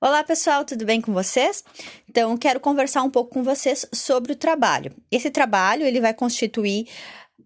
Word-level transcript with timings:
Olá 0.00 0.22
pessoal, 0.22 0.64
tudo 0.64 0.84
bem 0.84 1.00
com 1.00 1.12
vocês? 1.12 1.64
Então, 2.08 2.36
quero 2.36 2.60
conversar 2.60 3.02
um 3.02 3.10
pouco 3.10 3.32
com 3.32 3.42
vocês 3.42 3.84
sobre 3.92 4.30
o 4.32 4.36
trabalho. 4.36 4.94
Esse 5.10 5.28
trabalho 5.28 5.84
ele 5.84 6.00
vai 6.00 6.14
constituir 6.14 6.86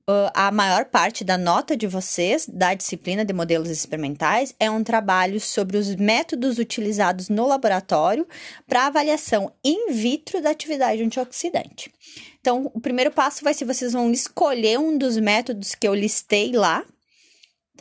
uh, 0.06 0.30
a 0.34 0.52
maior 0.52 0.84
parte 0.84 1.24
da 1.24 1.38
nota 1.38 1.74
de 1.74 1.86
vocês 1.86 2.46
da 2.46 2.74
disciplina 2.74 3.24
de 3.24 3.32
modelos 3.32 3.70
experimentais. 3.70 4.54
É 4.60 4.70
um 4.70 4.84
trabalho 4.84 5.40
sobre 5.40 5.78
os 5.78 5.96
métodos 5.96 6.58
utilizados 6.58 7.30
no 7.30 7.46
laboratório 7.46 8.28
para 8.66 8.86
avaliação 8.86 9.50
in 9.64 9.90
vitro 9.90 10.42
da 10.42 10.50
atividade 10.50 11.02
antioxidante. 11.02 11.90
Então, 12.38 12.70
o 12.74 12.80
primeiro 12.82 13.10
passo 13.10 13.42
vai 13.42 13.54
ser 13.54 13.64
vocês 13.64 13.94
vão 13.94 14.12
escolher 14.12 14.78
um 14.78 14.98
dos 14.98 15.16
métodos 15.16 15.74
que 15.74 15.88
eu 15.88 15.94
listei 15.94 16.52
lá 16.52 16.84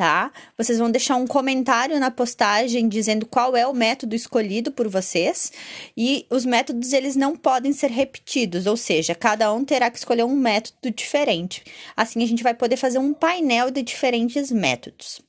tá? 0.01 0.31
Vocês 0.57 0.79
vão 0.79 0.89
deixar 0.89 1.15
um 1.15 1.27
comentário 1.27 1.99
na 1.99 2.09
postagem 2.09 2.89
dizendo 2.89 3.23
qual 3.23 3.55
é 3.55 3.67
o 3.67 3.73
método 3.73 4.15
escolhido 4.15 4.71
por 4.71 4.87
vocês 4.87 5.51
e 5.95 6.25
os 6.27 6.43
métodos 6.43 6.91
eles 6.91 7.15
não 7.15 7.37
podem 7.37 7.71
ser 7.71 7.91
repetidos, 7.91 8.65
ou 8.65 8.75
seja, 8.75 9.13
cada 9.13 9.53
um 9.53 9.63
terá 9.63 9.91
que 9.91 9.99
escolher 9.99 10.23
um 10.23 10.35
método 10.35 10.89
diferente. 10.89 11.63
Assim 11.95 12.23
a 12.23 12.25
gente 12.25 12.41
vai 12.41 12.55
poder 12.55 12.77
fazer 12.77 12.97
um 12.97 13.13
painel 13.13 13.69
de 13.69 13.83
diferentes 13.83 14.51
métodos. 14.51 15.21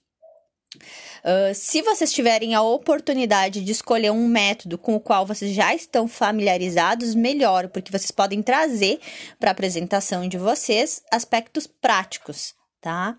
Uh, 1.22 1.54
se 1.54 1.82
vocês 1.82 2.10
tiverem 2.10 2.54
a 2.54 2.62
oportunidade 2.62 3.60
de 3.60 3.72
escolher 3.72 4.10
um 4.10 4.26
método 4.26 4.78
com 4.78 4.94
o 4.96 5.00
qual 5.00 5.26
vocês 5.26 5.54
já 5.54 5.74
estão 5.74 6.08
familiarizados, 6.08 7.14
melhor, 7.14 7.68
porque 7.68 7.92
vocês 7.92 8.10
podem 8.10 8.40
trazer 8.40 8.98
para 9.38 9.50
a 9.50 9.52
apresentação 9.52 10.26
de 10.26 10.38
vocês 10.38 11.02
aspectos 11.12 11.66
práticos, 11.66 12.54
tá? 12.80 13.18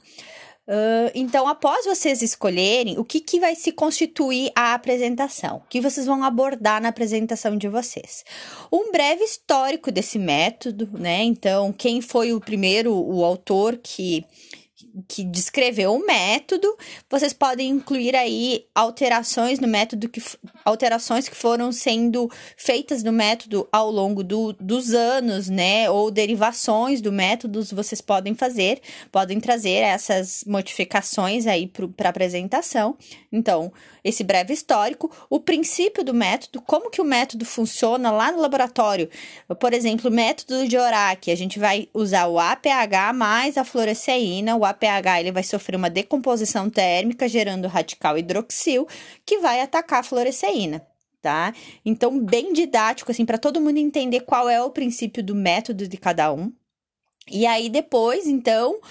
Então, 1.14 1.48
após 1.48 1.86
vocês 1.86 2.22
escolherem, 2.22 2.98
o 2.98 3.04
que, 3.04 3.20
que 3.20 3.40
vai 3.40 3.54
se 3.54 3.72
constituir 3.72 4.50
a 4.56 4.74
apresentação? 4.74 5.58
O 5.58 5.68
que 5.70 5.82
vocês 5.82 6.06
vão 6.06 6.24
abordar 6.24 6.82
na 6.82 6.90
apresentação 6.90 7.58
de 7.58 7.68
vocês? 7.68 8.24
Um 8.72 8.92
breve 8.92 9.24
histórico 9.24 9.92
desse 9.92 10.18
método, 10.18 10.90
né? 10.94 11.22
Então, 11.24 11.74
quem 11.74 12.02
foi 12.02 12.32
o 12.32 12.40
primeiro, 12.40 12.94
o 12.94 13.26
autor 13.26 13.78
que 13.78 14.26
que 15.08 15.24
descreveu 15.24 15.96
o 15.96 16.06
método, 16.06 16.78
vocês 17.10 17.34
podem 17.34 17.70
incluir 17.70 18.16
aí 18.16 18.66
alterações 18.76 19.60
no 19.60 19.68
método 19.68 20.08
que 20.08 20.22
alterações 20.64 21.28
que 21.28 21.36
foram 21.36 21.72
sendo 21.72 22.30
feitas 22.56 23.04
no 23.04 23.12
método 23.12 23.68
ao 23.72 23.90
longo 23.90 24.24
do, 24.24 24.54
dos 24.54 24.94
anos, 24.94 25.50
né? 25.50 25.90
Ou 25.90 26.12
derivações 26.12 27.02
do 27.02 27.12
método 27.12 27.64
vocês 27.74 28.02
podem 28.02 28.36
fazer, 28.36 28.82
podem 29.12 29.40
trazer 29.40 29.80
essas 29.82 30.44
modificações 30.46 31.48
aí 31.48 31.68
para 31.68 32.10
apresentação. 32.10 32.96
Então, 33.32 33.72
esse 34.04 34.24
breve 34.24 34.54
histórico, 34.54 35.10
o 35.30 35.40
princípio 35.40 36.04
do 36.04 36.14
método, 36.14 36.62
como 36.62 36.92
que 36.92 37.02
o 37.02 37.06
método 37.06 37.46
funciona 37.46 38.12
lá 38.12 38.32
no 38.32 38.40
laboratório. 38.40 39.10
Por 39.60 39.74
exemplo, 39.74 40.10
o 40.10 40.14
método 40.14 40.68
de 40.68 40.78
Orac, 40.78 41.32
a 41.32 41.36
gente 41.36 41.58
vai 41.58 41.88
usar 41.94 42.28
o 42.28 42.38
APH 42.38 43.14
mais 43.16 43.58
a 43.58 43.64
fluoresceína, 43.64 44.56
o 44.56 44.64
APH 44.64 44.83
ele 45.20 45.32
vai 45.32 45.44
sofrer 45.44 45.76
uma 45.76 45.90
decomposição 45.90 46.70
térmica 46.70 47.28
gerando 47.28 47.68
radical 47.68 48.18
hidroxil, 48.18 48.88
que 49.26 49.40
vai 49.40 49.62
atacar 49.62 50.00
a 50.00 50.04
fluoresceína 50.04 50.86
tá? 51.24 51.54
Então, 51.86 52.20
bem 52.20 52.52
didático, 52.52 53.10
assim, 53.10 53.26
para 53.26 53.38
todo 53.38 53.62
mundo 53.62 53.78
entender 53.78 54.20
qual 54.20 54.50
é 54.50 54.62
o 54.62 54.70
princípio 54.70 55.24
do 55.24 55.34
método 55.34 55.88
de 55.88 55.96
cada 55.96 56.32
um. 56.34 56.52
E 57.32 57.46
aí, 57.46 57.70
depois, 57.70 58.28
então, 58.28 58.82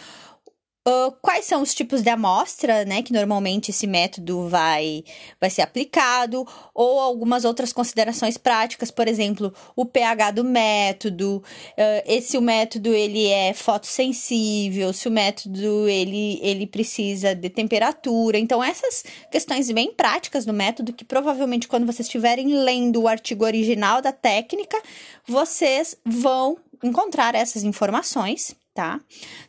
Uh, 0.85 1.13
quais 1.23 1.45
são 1.45 1.63
os 1.63 1.73
tipos 1.73 2.03
de 2.03 2.11
amostra, 2.11 2.85
né, 2.85 3.03
que 3.03 3.13
normalmente 3.13 3.71
esse 3.71 3.87
método 3.87 4.49
vai, 4.49 5.05
vai 5.41 5.49
ser 5.49 5.63
aplicado, 5.63 6.45
ou 6.75 6.99
algumas 6.99 7.45
outras 7.45 7.73
considerações 7.73 8.37
práticas, 8.37 8.91
por 8.91 9.07
exemplo, 9.07 9.55
o 9.77 9.85
pH 9.87 10.33
do 10.33 10.43
método, 10.43 11.37
uh, 11.37 12.03
esse 12.05 12.37
o 12.37 12.43
método 12.43 12.93
ele 12.93 13.29
é 13.29 13.55
fotossensível, 13.55 14.93
se 14.93 15.07
o 15.07 15.11
método 15.13 15.89
ele, 15.89 16.41
ele 16.43 16.67
precisa 16.67 17.33
de 17.33 17.49
temperatura, 17.49 18.37
então 18.37 18.63
essas 18.63 19.05
questões 19.31 19.71
bem 19.71 19.93
práticas 19.93 20.45
do 20.45 20.53
método, 20.53 20.93
que 20.93 21.05
provavelmente 21.05 21.69
quando 21.69 21.87
vocês 21.87 22.09
estiverem 22.09 22.57
lendo 22.57 23.03
o 23.03 23.09
artigo 23.09 23.45
original 23.45 24.03
da 24.03 24.11
técnica, 24.11 24.83
vocês 25.29 25.97
vão 26.05 26.57
encontrar 26.83 27.37
essas 27.37 27.63
informações 27.63 28.57
tá? 28.75 29.01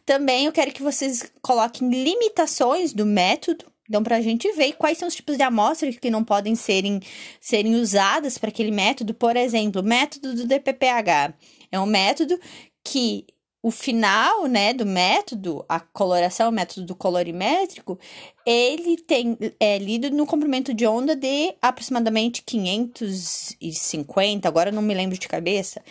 Também 0.06 0.46
eu 0.46 0.52
quero 0.52 0.72
que 0.72 0.84
vocês 0.84 1.32
coloquem 1.42 1.90
limitações 1.90 2.94
do 2.94 3.06
método. 3.06 3.66
Então, 3.88 4.02
para 4.02 4.18
a 4.18 4.22
gente 4.22 4.52
ver 4.54 4.74
quais 4.74 4.98
são 4.98 5.08
os 5.08 5.16
tipos 5.16 5.38
de 5.38 5.44
amostras 5.44 5.98
que 5.98 6.10
não 6.10 6.24
podem 6.24 6.56
serem, 6.56 7.02
serem 7.40 7.76
usadas 7.76 8.38
para 8.38 8.50
aquele 8.50 8.72
método. 8.72 9.14
Por 9.14 9.36
exemplo, 9.36 9.82
o 9.82 9.86
método 9.86 10.34
do 10.34 10.48
DPPH 10.48 11.34
é 11.72 11.80
um 11.80 11.86
método 11.86 12.40
que 12.84 13.26
o 13.62 13.72
final, 13.72 14.46
né, 14.46 14.74
do 14.74 14.86
método, 14.86 15.64
a 15.70 15.80
coloração, 15.80 16.50
o 16.50 16.52
método 16.52 16.86
do 16.86 16.94
colorimétrico, 16.94 17.98
ele 18.46 18.98
tem 18.98 19.38
é 19.58 19.78
lido 19.78 20.12
no 20.12 20.26
comprimento 20.26 20.74
de 20.74 20.86
onda 20.86 21.16
de 21.16 21.56
aproximadamente 21.62 22.44
550, 22.44 24.50
agora 24.50 24.70
não 24.70 24.82
me 24.82 24.94
lembro 24.94 25.18
de 25.18 25.30
cabeça. 25.30 25.82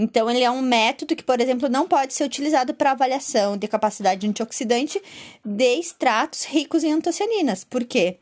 Então, 0.00 0.30
ele 0.30 0.42
é 0.42 0.50
um 0.50 0.62
método 0.62 1.14
que, 1.14 1.22
por 1.22 1.38
exemplo, 1.42 1.68
não 1.68 1.86
pode 1.86 2.14
ser 2.14 2.24
utilizado 2.24 2.72
para 2.72 2.92
avaliação 2.92 3.54
de 3.54 3.68
capacidade 3.68 4.26
antioxidante 4.26 5.00
de 5.44 5.78
extratos 5.78 6.44
ricos 6.44 6.82
em 6.82 6.92
antocianinas. 6.92 7.64
Por 7.64 7.84
quê? 7.84 8.16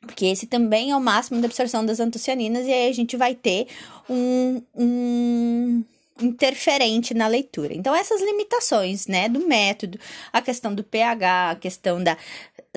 Porque 0.00 0.26
esse 0.26 0.48
também 0.48 0.90
é 0.90 0.96
o 0.96 1.00
máximo 1.00 1.40
da 1.40 1.46
absorção 1.46 1.86
das 1.86 2.00
antocianinas, 2.00 2.66
e 2.66 2.72
aí 2.72 2.90
a 2.90 2.92
gente 2.92 3.16
vai 3.16 3.36
ter 3.36 3.68
um, 4.10 4.60
um 4.74 5.84
interferente 6.20 7.14
na 7.14 7.28
leitura. 7.28 7.72
Então, 7.72 7.94
essas 7.94 8.20
limitações, 8.20 9.06
né, 9.06 9.28
do 9.28 9.46
método, 9.46 10.00
a 10.32 10.42
questão 10.42 10.74
do 10.74 10.82
pH, 10.82 11.50
a 11.50 11.54
questão 11.54 12.02
da, 12.02 12.16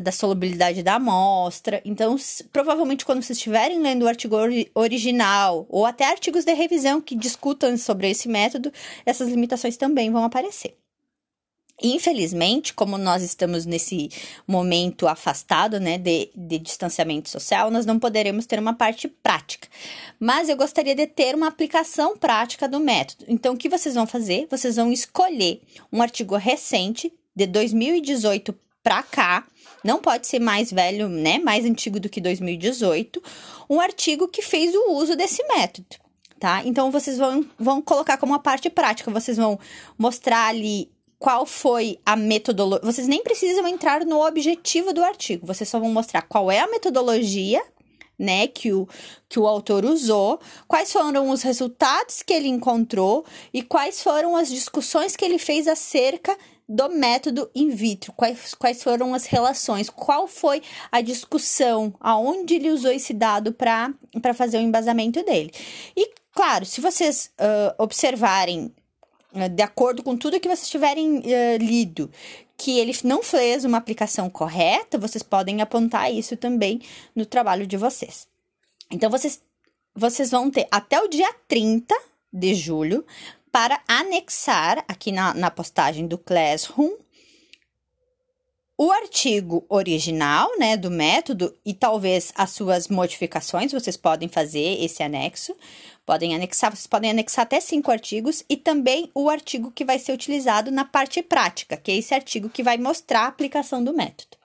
da 0.01 0.11
solubilidade 0.11 0.83
da 0.83 0.95
amostra. 0.95 1.81
Então, 1.85 2.16
provavelmente, 2.51 3.06
quando 3.06 3.22
vocês 3.22 3.38
estiverem 3.38 3.79
lendo 3.79 4.03
o 4.03 4.07
artigo 4.07 4.35
original, 4.73 5.66
ou 5.69 5.85
até 5.85 6.06
artigos 6.06 6.44
de 6.44 6.53
revisão 6.53 7.00
que 7.00 7.16
discutam 7.16 7.78
sobre 7.78 8.09
esse 8.09 8.28
método, 8.28 8.72
essas 9.06 9.29
limitações 9.29 9.78
também 9.78 10.11
vão 10.11 10.23
aparecer. 10.23 10.75
Infelizmente, 11.81 12.73
como 12.73 12.97
nós 12.97 13.22
estamos 13.22 13.66
nesse 13.66 14.09
momento 14.47 15.07
afastado, 15.07 15.78
né, 15.78 15.97
de, 15.97 16.31
de 16.33 16.57
distanciamento 16.57 17.29
social, 17.29 17.69
nós 17.69 17.85
não 17.85 18.00
poderemos 18.00 18.45
ter 18.45 18.59
uma 18.59 18.73
parte 18.73 19.09
prática. 19.09 19.67
Mas 20.17 20.47
eu 20.47 20.56
gostaria 20.56 20.95
de 20.95 21.06
ter 21.06 21.35
uma 21.35 21.47
aplicação 21.47 22.17
prática 22.17 22.67
do 22.67 22.79
método. 22.79 23.25
Então, 23.27 23.53
o 23.53 23.57
que 23.57 23.67
vocês 23.67 23.95
vão 23.95 24.07
fazer? 24.07 24.47
Vocês 24.50 24.77
vão 24.77 24.91
escolher 24.91 25.62
um 25.91 26.01
artigo 26.01 26.38
recente, 26.38 27.13
de 27.35 27.45
2018 27.45 28.53
para 28.85 29.01
cá, 29.01 29.44
não 29.84 30.00
pode 30.00 30.28
ser 30.28 30.38
mais 30.38 30.72
velho, 30.72 31.09
né, 31.09 31.40
mais 31.40 31.66
antigo 31.66 32.00
do 32.00 32.07
que 32.07 32.22
2018, 32.22 33.19
um 33.68 33.81
artigo 33.81 34.28
que 34.28 34.44
fez 34.44 34.75
o 34.75 34.91
uso 34.91 35.16
desse 35.16 35.44
método. 35.47 35.88
Tá? 36.40 36.62
Então, 36.63 36.91
vocês 36.91 37.18
vão, 37.18 37.44
vão 37.57 37.81
colocar 37.81 38.18
como 38.18 38.34
uma 38.34 38.40
parte 38.40 38.69
prática, 38.69 39.09
vocês 39.09 39.38
vão 39.38 39.59
mostrar 39.97 40.50
ali 40.50 40.91
qual 41.18 41.47
foi 41.47 41.97
a 42.06 42.16
metodologia. 42.16 42.85
Vocês 42.85 43.07
nem 43.07 43.24
precisam 43.24 43.68
entrar 43.68 44.06
no 44.06 44.24
objetivo 44.24 44.94
do 44.94 45.03
artigo, 45.03 45.47
vocês 45.47 45.68
só 45.68 45.79
vão 45.79 45.90
mostrar 45.90 46.22
qual 46.22 46.51
é 46.51 46.59
a 46.59 46.68
metodologia, 46.68 47.63
né, 48.19 48.45
que 48.45 48.72
o, 48.72 48.88
que 49.28 49.40
o 49.40 49.47
autor 49.47 49.84
usou, 49.84 50.40
quais 50.68 50.91
foram 50.91 51.31
os 51.31 51.41
resultados 51.41 52.22
que 52.22 52.34
ele 52.34 52.50
encontrou 52.50 53.25
e 53.51 53.63
quais 53.63 54.03
foram 54.03 54.35
as 54.35 54.47
discussões 54.47 55.16
que 55.16 55.25
ele 55.25 55.40
fez 55.40 55.68
acerca 55.68 56.38
do 56.68 56.90
método 56.90 57.50
in 57.53 57.70
vitro, 57.70 58.12
quais, 58.14 58.53
quais 58.56 58.81
foram 58.81 59.14
as 59.14 59.26
relações, 59.26 59.90
qual 59.90 60.28
foi 60.28 60.62
a 60.92 61.00
discussão, 61.02 61.94
aonde 62.00 62.56
ele 62.56 62.72
usou 62.72 62.92
esse 62.92 63.14
dado 63.14 63.53
para 63.53 63.94
fazer 64.34 64.57
o 64.57 64.62
embasamento 64.62 65.24
dele. 65.24 65.51
E, 65.95 66.12
claro, 66.34 66.66
se 66.66 66.81
vocês 66.81 67.31
uh, 67.39 67.81
observarem 67.81 68.74
de 69.54 69.62
acordo 69.62 70.01
com 70.01 70.16
tudo 70.16 70.39
que 70.39 70.48
vocês 70.48 70.69
tiverem 70.69 71.19
uh, 71.19 71.57
lido, 71.60 72.10
que 72.57 72.80
ele 72.80 72.94
não 73.04 73.22
fez 73.22 73.66
uma 73.66 73.78
aplicação 73.78 74.30
correta, 74.30 74.98
vocês 74.98 75.22
podem 75.22 75.62
apontar 75.62 76.12
isso 76.12 76.38
também 76.38 76.81
no 77.13 77.25
trabalho 77.25 77.68
de 77.68 77.75
vocês. 77.75 78.28
Então, 78.89 79.10
vocês, 79.10 79.42
vocês 79.94 80.31
vão 80.31 80.50
ter 80.50 80.68
até 80.72 81.00
o 81.01 81.07
dia 81.07 81.31
30 81.48 81.94
de 82.31 82.54
julho 82.54 83.06
para 83.56 83.80
anexar 83.88 84.84
aqui 84.86 85.13
na, 85.13 85.34
na 85.34 85.50
postagem 85.50 86.06
do 86.07 86.18
Classroom 86.18 86.92
o 88.78 88.92
artigo 88.92 89.66
original, 89.69 90.52
né, 90.60 90.75
do 90.75 90.92
método 90.92 91.57
e 91.66 91.74
talvez 91.74 92.34
as 92.36 92.50
suas 92.50 92.90
modificações, 92.90 93.72
vocês 93.72 93.96
podem 93.96 94.28
fazer 94.28 94.84
esse 94.84 95.02
anexo, 95.02 95.56
podem 96.06 96.36
anexar, 96.36 96.69
vocês 96.75 96.86
podem 96.86 97.12
anexar 97.12 97.44
até 97.44 97.62
cinco 97.62 97.90
artigos 97.92 98.44
e 98.50 98.57
também 98.57 99.10
o 99.16 99.30
artigo 99.30 99.72
que 99.72 99.86
vai 99.86 100.00
ser 100.00 100.12
utilizado 100.12 100.69
na 100.69 100.84
parte 100.84 101.24
prática, 101.24 101.78
que 101.78 101.92
é 101.92 101.96
esse 101.96 102.13
artigo 102.13 102.50
que 102.50 102.62
vai 102.62 102.78
mostrar 102.78 103.22
a 103.22 103.28
aplicação 103.28 103.81
do 103.81 103.94
método, 103.94 104.36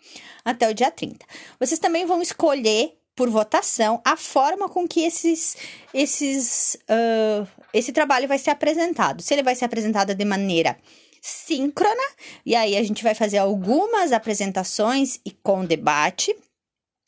até 0.45 0.71
o 0.71 0.75
dia 0.75 0.93
30. 0.93 1.27
Vocês 1.59 1.81
também 1.81 2.07
vão 2.07 2.23
escolher 2.23 2.97
por 3.21 3.29
votação 3.29 4.01
a 4.03 4.17
forma 4.17 4.67
com 4.67 4.89
que 4.89 5.05
esses, 5.05 5.55
esses, 5.93 6.79
uh, 6.89 7.47
esse 7.71 7.93
trabalho 7.93 8.27
vai 8.27 8.39
ser 8.39 8.49
apresentado. 8.49 9.21
Se 9.21 9.35
ele 9.35 9.43
vai 9.43 9.55
ser 9.55 9.67
apresentado 9.67 10.15
de 10.15 10.25
maneira 10.25 10.79
síncrona, 11.21 12.03
e 12.47 12.57
aí 12.57 12.79
a 12.79 12.83
gente 12.83 13.03
vai 13.03 13.15
fazer 13.15 13.37
algumas 13.37 14.11
apresentações 14.11 15.21
e 15.23 15.33
com 15.33 15.67
debate, 15.67 16.35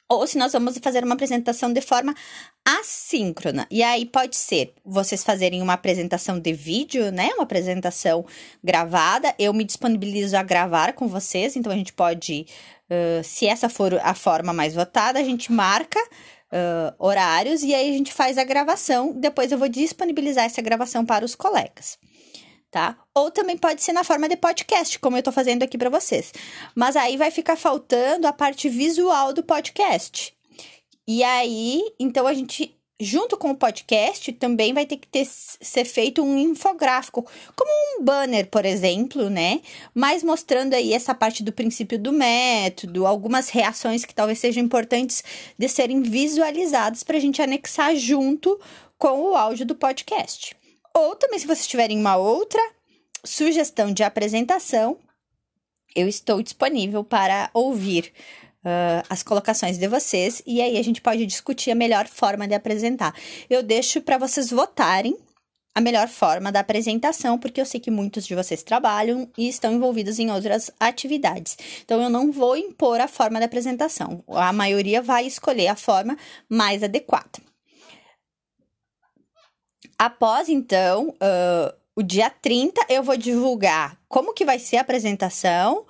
ou 0.07 0.27
se 0.27 0.37
nós 0.37 0.53
vamos 0.53 0.77
fazer 0.83 1.03
uma 1.03 1.15
apresentação 1.15 1.73
de 1.73 1.81
forma 1.81 2.15
assíncrona. 2.65 3.67
E 3.71 3.83
aí 3.83 4.07
pode 4.07 4.37
ser 4.37 4.73
vocês 4.85 5.25
fazerem 5.25 5.61
uma 5.63 5.73
apresentação 5.73 6.39
de 6.39 6.53
vídeo, 6.53 7.11
né? 7.11 7.31
Uma 7.35 7.43
apresentação 7.43 8.25
gravada. 8.63 9.35
Eu 9.39 9.53
me 9.53 9.65
disponibilizo 9.65 10.37
a 10.37 10.43
gravar 10.43 10.93
com 10.93 11.09
vocês, 11.09 11.57
então 11.57 11.73
a 11.73 11.77
gente 11.77 11.93
pode, 11.93 12.47
uh, 12.91 13.25
se 13.25 13.47
essa 13.47 13.69
for 13.69 13.95
a 14.03 14.15
forma 14.15 14.53
mais 14.53 14.75
votada, 14.75 15.19
a 15.19 15.25
gente 15.25 15.51
marca. 15.53 15.99
Uh, 16.55 16.93
horários 16.99 17.63
e 17.63 17.75
aí 17.75 17.89
a 17.89 17.93
gente 17.93 18.13
faz 18.13 18.37
a 18.37 18.45
gravação. 18.45 19.13
Depois 19.13 19.51
eu 19.51 19.57
vou 19.57 19.69
disponibilizar 19.69 20.45
essa 20.45 20.61
gravação 20.61 21.05
para 21.05 21.25
os 21.25 21.35
colegas 21.35 21.99
tá? 22.73 22.97
Ou 23.15 23.31
também 23.31 23.57
pode 23.57 23.83
ser 23.83 23.93
na 23.93 24.03
forma 24.03 24.27
de 24.27 24.35
podcast, 24.35 24.99
como 24.99 25.17
eu 25.17 25.23
tô 25.23 25.31
fazendo 25.31 25.63
aqui 25.63 25.77
para 25.77 25.91
vocês. 25.91 26.33
Mas 26.75 26.97
aí 26.97 27.19
vai 27.19 27.31
ficar 27.31 27.55
faltando 27.55 28.27
a 28.27 28.33
parte 28.33 28.69
visual 28.69 29.33
do 29.33 29.43
podcast. 29.45 30.35
E 31.15 31.23
aí, 31.23 31.83
então 32.01 32.27
a 32.27 32.33
gente 32.33 32.75
junto 32.99 33.37
com 33.37 33.51
o 33.51 33.55
podcast 33.55 34.33
também 34.33 34.73
vai 34.73 34.87
ter 34.87 34.97
que 34.97 35.07
ter, 35.07 35.27
ser 35.27 35.85
feito 35.85 36.23
um 36.23 36.39
infográfico, 36.39 37.31
como 37.55 37.71
um 37.71 38.03
banner, 38.03 38.49
por 38.49 38.65
exemplo, 38.65 39.29
né? 39.29 39.61
Mas 39.95 40.23
mostrando 40.23 40.73
aí 40.73 40.95
essa 40.95 41.15
parte 41.15 41.43
do 41.43 41.53
princípio 41.53 41.99
do 41.99 42.15
método, 42.15 43.07
algumas 43.07 43.51
reações 43.51 44.07
que 44.07 44.15
talvez 44.15 44.39
sejam 44.39 44.65
importantes 44.65 45.23
de 45.59 45.69
serem 45.69 46.01
visualizadas 46.01 47.03
para 47.03 47.19
a 47.19 47.21
gente 47.21 47.43
anexar 47.43 47.95
junto 47.95 48.59
com 48.97 49.21
o 49.21 49.37
áudio 49.37 49.67
do 49.67 49.75
podcast. 49.75 50.57
Ou 50.95 51.15
também, 51.15 51.39
se 51.39 51.47
vocês 51.47 51.67
tiverem 51.67 51.99
uma 51.99 52.17
outra 52.17 52.63
sugestão 53.23 53.93
de 53.93 54.03
apresentação, 54.03 54.97
eu 55.95 56.09
estou 56.09 56.43
disponível 56.43 57.05
para 57.05 57.51
ouvir 57.53 58.15
uh, 58.65 59.05
as 59.09 59.23
colocações 59.23 59.79
de 59.79 59.87
vocês 59.87 60.43
e 60.47 60.61
aí 60.61 60.79
a 60.79 60.83
gente 60.83 61.01
pode 61.01 61.27
discutir 61.27 61.71
a 61.71 61.75
melhor 61.75 62.07
forma 62.07 62.47
de 62.47 62.55
apresentar. 62.55 63.15
Eu 63.49 63.63
deixo 63.63 64.01
para 64.01 64.19
vocês 64.19 64.51
votarem 64.51 65.17
a 65.75 65.81
melhor 65.81 66.07
forma 66.09 66.53
da 66.53 66.61
apresentação, 66.61 67.39
porque 67.39 67.61
eu 67.61 67.67
sei 67.67 67.81
que 67.81 67.91
muitos 67.91 68.27
de 68.27 68.35
vocês 68.35 68.63
trabalham 68.63 69.29
e 69.39 69.49
estão 69.49 69.73
envolvidos 69.73 70.19
em 70.19 70.31
outras 70.31 70.71
atividades. 70.79 71.57
Então, 71.83 72.03
eu 72.03 72.11
não 72.11 72.31
vou 72.31 72.57
impor 72.57 73.01
a 73.01 73.09
forma 73.09 73.39
da 73.39 73.47
apresentação. 73.47 74.23
A 74.29 74.53
maioria 74.53 75.01
vai 75.01 75.27
escolher 75.27 75.69
a 75.69 75.77
forma 75.77 76.17
mais 76.49 76.83
adequada. 76.83 77.41
Após, 79.99 80.49
então, 80.49 81.09
uh, 81.11 81.75
o 81.97 82.03
dia 82.03 82.29
30, 82.29 82.87
eu 82.89 83.03
vou 83.03 83.17
divulgar 83.17 83.99
como 84.09 84.35
que 84.35 84.45
vai 84.45 84.59
ser 84.59 84.77
a 84.77 84.81
apresentação. 84.83 85.87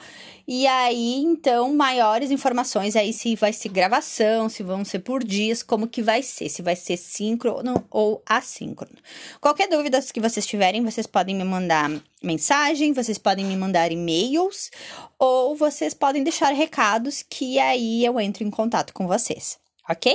E 0.47 0.67
aí, 0.67 1.17
então, 1.23 1.73
maiores 1.75 2.31
informações 2.31 2.97
aí 2.97 3.13
se 3.13 3.35
vai 3.37 3.53
ser 3.53 3.69
gravação, 3.69 4.49
se 4.49 4.63
vão 4.63 4.85
ser 4.85 5.01
por 5.01 5.23
dias, 5.25 5.63
como 5.63 5.87
que 5.87 6.03
vai 6.03 6.23
ser, 6.23 6.49
se 6.49 6.63
vai 6.63 6.77
ser 6.77 6.97
síncrono 6.97 7.87
ou 7.91 8.23
assíncrono. 8.27 8.97
Qualquer 9.41 9.69
dúvida 9.69 10.01
que 10.03 10.21
vocês 10.21 10.47
tiverem, 10.47 10.85
vocês 10.85 11.07
podem 11.07 11.35
me 11.35 11.45
mandar 11.45 11.91
mensagem, 12.23 12.93
vocês 12.93 13.19
podem 13.19 13.45
me 13.45 13.57
mandar 13.57 13.91
e-mails 13.91 14.71
ou 15.19 15.57
vocês 15.57 15.95
podem 15.95 16.23
deixar 16.23 16.53
recados 16.53 17.25
que 17.29 17.59
aí 17.59 18.05
eu 18.05 18.21
entro 18.21 18.45
em 18.45 18.51
contato 18.51 18.93
com 18.93 19.07
vocês, 19.07 19.59
ok? 19.89 20.15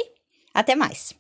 Até 0.54 0.76
mais! 0.76 1.18